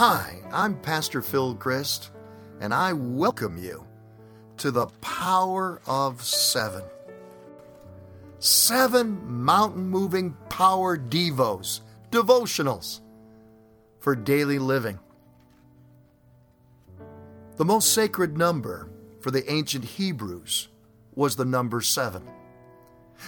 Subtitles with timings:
[0.00, 2.10] Hi, I'm Pastor Phil Christ,
[2.58, 3.86] and I welcome you
[4.56, 6.82] to the Power of Seven.
[8.38, 13.00] Seven mountain moving power devos, devotionals
[13.98, 14.98] for daily living.
[17.56, 18.88] The most sacred number
[19.20, 20.68] for the ancient Hebrews
[21.14, 22.22] was the number seven.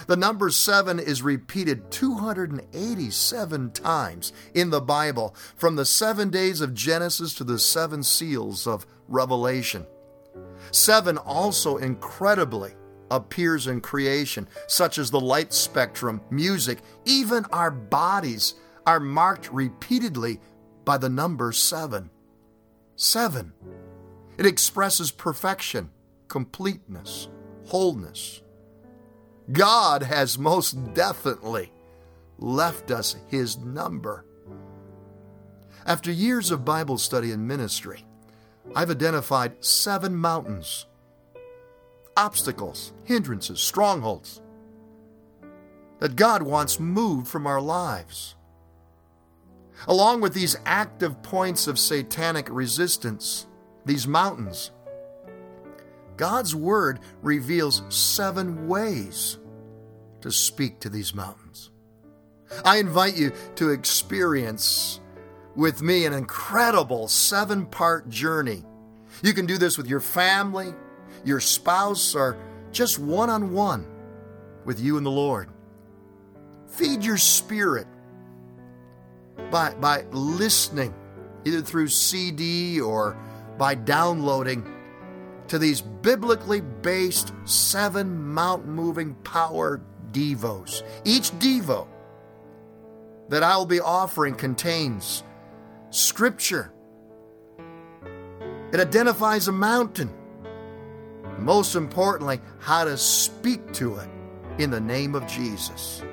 [0.07, 6.73] The number seven is repeated 287 times in the Bible, from the seven days of
[6.73, 9.85] Genesis to the seven seals of Revelation.
[10.71, 12.73] Seven also incredibly
[13.11, 20.39] appears in creation, such as the light spectrum, music, even our bodies are marked repeatedly
[20.83, 22.09] by the number seven.
[22.95, 23.53] Seven.
[24.37, 25.91] It expresses perfection,
[26.27, 27.29] completeness,
[27.67, 28.41] wholeness.
[29.51, 31.71] God has most definitely
[32.37, 34.25] left us His number.
[35.85, 38.05] After years of Bible study and ministry,
[38.73, 40.85] I've identified seven mountains,
[42.15, 44.41] obstacles, hindrances, strongholds
[45.99, 48.35] that God wants moved from our lives.
[49.87, 53.47] Along with these active points of satanic resistance,
[53.85, 54.71] these mountains,
[56.15, 59.39] God's Word reveals seven ways
[60.23, 61.69] to speak to these mountains.
[62.63, 65.01] I invite you to experience
[65.55, 68.63] with me an incredible seven part journey.
[69.21, 70.73] You can do this with your family,
[71.25, 72.37] your spouse, or
[72.71, 73.85] just one on one
[74.63, 75.49] with you and the Lord.
[76.67, 77.87] Feed your spirit
[79.51, 80.93] by, by listening,
[81.43, 83.17] either through CD or
[83.57, 84.65] by downloading
[85.49, 89.81] to these biblically based seven mountain moving power
[90.13, 90.83] devos.
[91.03, 91.87] Each devo
[93.29, 95.23] that I will be offering contains
[95.89, 96.71] scripture.
[98.71, 100.11] It identifies a mountain.
[101.39, 104.09] Most importantly, how to speak to it
[104.59, 106.03] in the name of Jesus.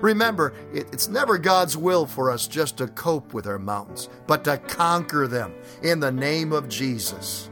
[0.00, 4.58] Remember, it's never God's will for us just to cope with our mountains, but to
[4.58, 7.50] conquer them in the name of Jesus.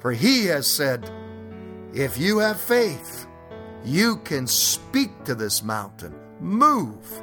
[0.00, 1.10] For he has said,
[1.94, 3.26] If you have faith,
[3.84, 7.22] you can speak to this mountain, move,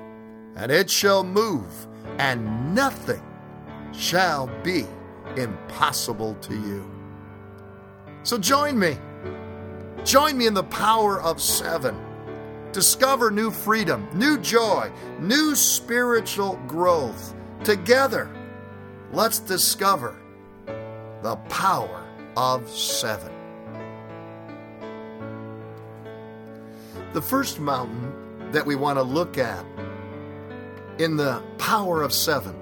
[0.55, 1.87] and it shall move,
[2.19, 3.21] and nothing
[3.91, 4.85] shall be
[5.37, 6.89] impossible to you.
[8.23, 8.97] So join me.
[10.03, 11.95] Join me in the power of seven.
[12.71, 17.33] Discover new freedom, new joy, new spiritual growth.
[17.63, 18.29] Together,
[19.11, 20.15] let's discover
[21.23, 22.07] the power
[22.37, 23.40] of seven.
[27.13, 29.65] The first mountain that we want to look at
[30.97, 32.55] in the power of seven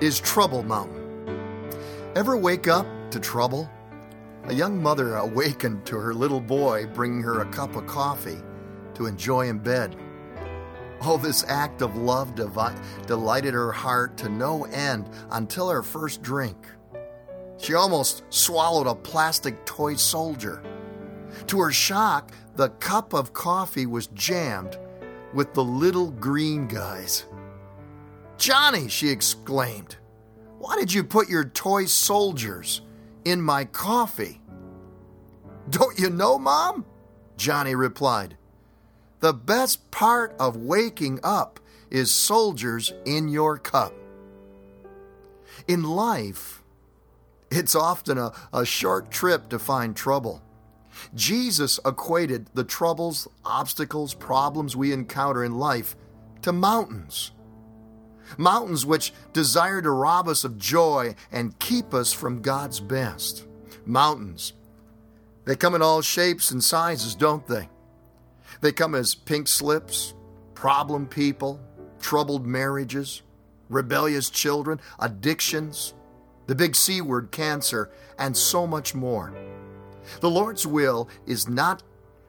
[0.00, 1.70] is Trouble Mountain.
[2.16, 3.70] Ever wake up to trouble?
[4.46, 8.40] A young mother awakened to her little boy bringing her a cup of coffee
[8.94, 9.94] to enjoy in bed.
[11.02, 12.74] Oh, this act of love devi-
[13.06, 16.56] delighted her heart to no end until her first drink.
[17.56, 20.60] She almost swallowed a plastic toy soldier.
[21.48, 24.78] To her shock, the cup of coffee was jammed
[25.32, 27.24] with the little green guys.
[28.36, 29.96] Johnny, she exclaimed,
[30.58, 32.82] why did you put your toy soldiers
[33.24, 34.40] in my coffee?
[35.70, 36.84] Don't you know, Mom?
[37.36, 38.36] Johnny replied.
[39.20, 43.92] The best part of waking up is soldiers in your cup.
[45.68, 46.62] In life,
[47.50, 50.42] it's often a, a short trip to find trouble.
[51.14, 55.96] Jesus equated the troubles, obstacles, problems we encounter in life
[56.42, 57.32] to mountains.
[58.38, 63.46] Mountains which desire to rob us of joy and keep us from God's best.
[63.84, 64.52] Mountains.
[65.44, 67.68] They come in all shapes and sizes, don't they?
[68.60, 70.14] They come as pink slips,
[70.54, 71.60] problem people,
[72.00, 73.22] troubled marriages,
[73.68, 75.94] rebellious children, addictions,
[76.46, 79.32] the big C word, cancer, and so much more.
[80.20, 81.82] The Lord's will is not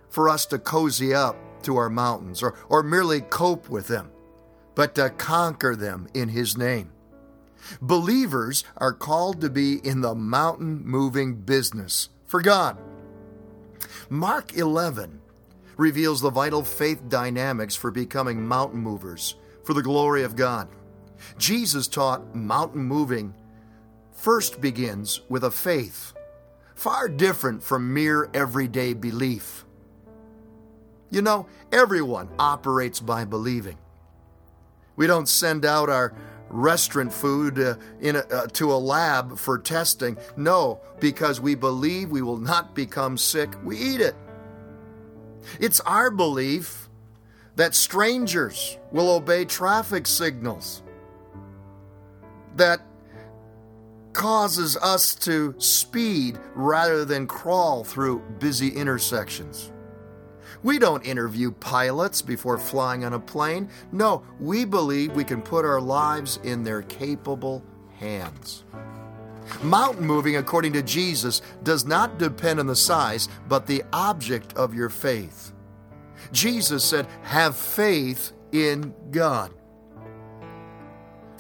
[0.10, 4.10] for us to cozy up to our mountains or, or merely cope with them,
[4.76, 6.92] but to conquer them in His name.
[7.82, 12.78] Believers are called to be in the mountain moving business for God.
[14.10, 15.22] Mark 11
[15.78, 20.68] reveals the vital faith dynamics for becoming mountain movers for the glory of God.
[21.38, 23.34] Jesus taught mountain moving
[24.12, 26.14] first begins with a faith
[26.76, 29.66] far different from mere everyday belief.
[31.10, 33.78] You know, everyone operates by believing.
[34.96, 36.14] We don't send out our
[36.50, 40.18] restaurant food uh, in a, uh, to a lab for testing.
[40.36, 44.16] No, because we believe we will not become sick, we eat it.
[45.60, 46.90] It's our belief
[47.56, 50.84] that strangers will obey traffic signals,
[52.56, 52.82] that
[54.14, 59.72] causes us to speed rather than crawl through busy intersections.
[60.64, 63.70] We don't interview pilots before flying on a plane.
[63.92, 67.64] No, we believe we can put our lives in their capable
[67.98, 68.64] hands.
[69.64, 74.74] Mountain moving, according to Jesus, does not depend on the size, but the object of
[74.74, 75.52] your faith.
[76.32, 79.52] Jesus said, Have faith in God.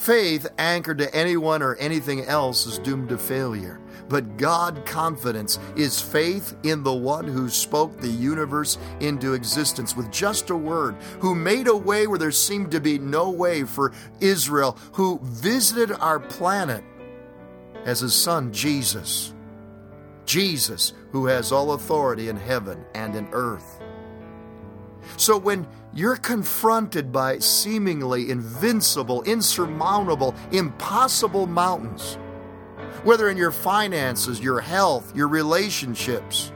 [0.02, 3.80] Faith anchored to anyone or anything else is doomed to failure.
[4.10, 10.12] But God confidence is faith in the one who spoke the universe into existence with
[10.12, 13.94] just a word, who made a way where there seemed to be no way for
[14.20, 16.84] Israel, who visited our planet
[17.86, 19.36] as his son Jesus.
[20.26, 23.80] Jesus, who has all authority in heaven and in earth.
[25.18, 32.18] So when you're confronted by seemingly invincible, insurmountable, impossible mountains,
[33.04, 36.52] whether in your finances, your health, your relationships,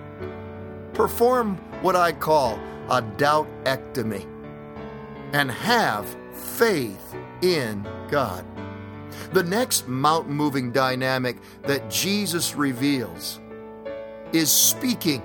[0.93, 2.59] perform what I call
[2.89, 4.25] a doubtectomy
[5.33, 8.45] and have faith in God.
[9.33, 13.41] The next mountain moving dynamic that Jesus reveals
[14.31, 15.21] is speaking.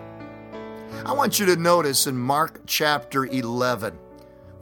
[1.04, 3.98] I want you to notice in Mark chapter 11,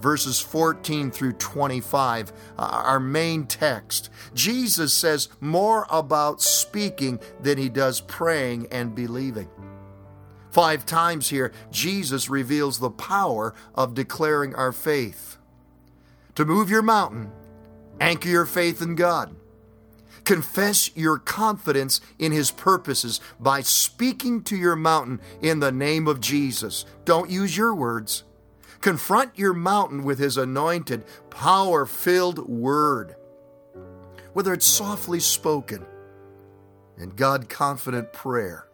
[0.01, 7.69] verses 14 through 25, uh, our main text, Jesus says more about speaking than he
[7.69, 9.49] does praying and believing.
[10.51, 15.37] Five times here, Jesus reveals the power of declaring our faith.
[16.37, 17.33] To move your mountain,
[18.01, 19.35] anchor your faith in God.
[20.25, 26.21] Confess your confidence in His purposes by speaking to your mountain in the name of
[26.21, 26.85] Jesus.
[27.05, 28.25] Don't use your words.
[28.81, 33.17] Confront your mountain with His anointed, power filled word.
[34.33, 35.85] Whether it's softly spoken
[36.97, 38.69] and God confident prayer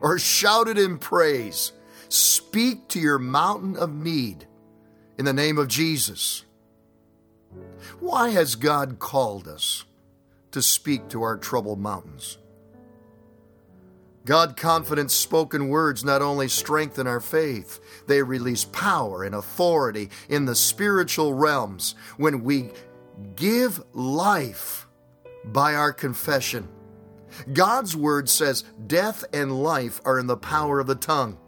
[0.00, 1.72] or shouted in praise,
[2.08, 4.46] speak to your mountain of need
[5.18, 6.44] in the name of Jesus.
[8.00, 9.84] Why has God called us?
[10.52, 12.38] To speak to our troubled mountains.
[14.24, 20.44] God confident spoken words not only strengthen our faith, they release power and authority in
[20.44, 22.70] the spiritual realms when we
[23.36, 24.86] give life
[25.44, 26.68] by our confession.
[27.52, 31.38] God's word says death and life are in the power of the tongue.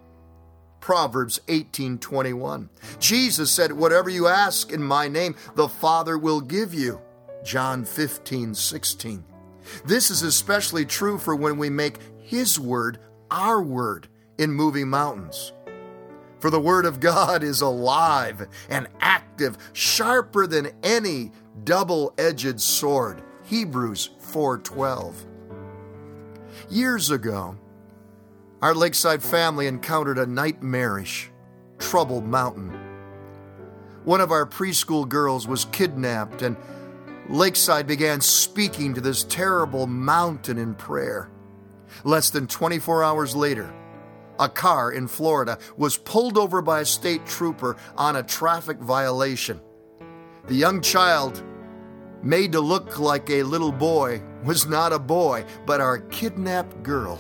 [0.81, 2.71] Proverbs 18:21.
[2.99, 7.01] Jesus said, "Whatever you ask in my name, the Father will give you."
[7.45, 9.25] John 15, 16.
[9.85, 12.99] This is especially true for when we make His word
[13.31, 14.09] our word
[14.39, 15.53] in moving mountains.
[16.39, 21.33] For the word of God is alive and active, sharper than any
[21.65, 23.23] double-edged sword.
[23.45, 25.27] Hebrews 4:12.
[26.71, 27.57] Years ago,
[28.63, 31.31] our lakeside family encountered a nightmarish,
[31.79, 32.73] troubled mountain.
[34.05, 36.57] One of our preschool girls was kidnapped and
[37.31, 41.31] Lakeside began speaking to this terrible mountain in prayer.
[42.05, 43.73] Less than 24 hours later,
[44.39, 49.61] a car in Florida was pulled over by a state trooper on a traffic violation.
[50.47, 51.43] The young child,
[52.23, 57.19] made to look like a little boy, was not a boy, but our kidnapped girl.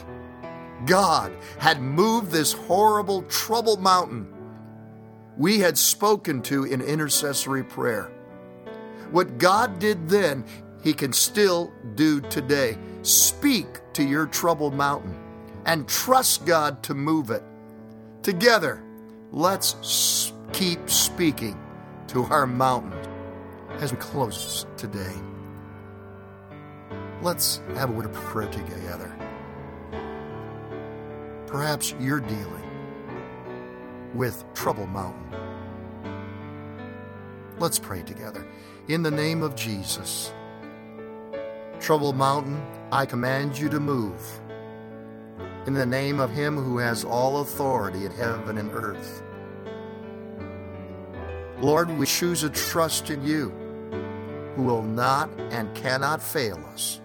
[0.86, 4.26] God had moved this horrible, troubled mountain
[5.40, 8.12] we had spoken to in intercessory prayer.
[9.10, 10.44] What God did then,
[10.82, 12.78] He can still do today.
[13.02, 15.16] Speak to your troubled mountain
[15.66, 17.42] and trust God to move it.
[18.22, 18.82] Together,
[19.32, 21.58] let's keep speaking
[22.08, 22.92] to our mountain
[23.78, 25.14] as we close today.
[27.22, 29.14] Let's have a word of prayer together.
[31.46, 32.70] Perhaps you're dealing
[34.14, 35.39] with Trouble Mountain.
[37.60, 38.46] Let's pray together.
[38.88, 40.32] In the name of Jesus,
[41.78, 42.58] Trouble Mountain,
[42.90, 44.40] I command you to move.
[45.66, 49.22] In the name of Him who has all authority in heaven and earth.
[51.60, 53.50] Lord, we choose to trust in you,
[54.56, 57.02] who will not and cannot fail us.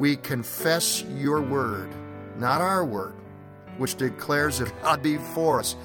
[0.00, 1.88] We confess your word,
[2.36, 3.14] not our word,
[3.76, 5.76] which declares if God be for us,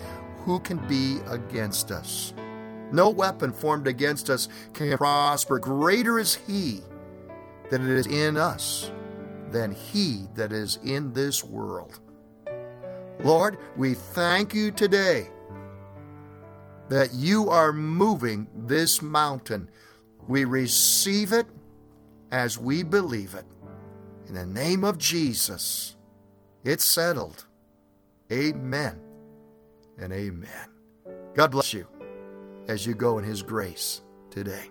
[0.46, 2.34] who can be against us?
[2.94, 5.58] No weapon formed against us can prosper.
[5.58, 6.82] Greater is He
[7.72, 8.92] that is in us
[9.50, 12.00] than He that is in this world.
[13.24, 15.30] Lord, we thank you today
[16.90, 19.72] that you are moving this mountain.
[20.28, 21.48] We receive it
[22.32, 23.46] as we believe it.
[24.28, 25.96] In the name of Jesus,
[26.64, 27.46] it's settled.
[28.32, 29.00] Amen
[29.98, 30.70] and amen.
[31.34, 31.88] God bless you
[32.68, 34.70] as you go in His grace today.